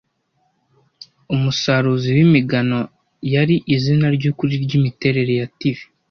[1.35, 2.79] Umusaruzi wimigano
[3.33, 5.77] yari izina ryukuri ryimiterere ya TV